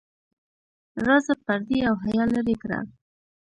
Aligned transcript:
راځه 1.05 1.33
پردې 1.45 1.79
او 1.89 1.95
حیا 2.03 2.23
لرې 2.33 2.55
کړه. 2.61 2.79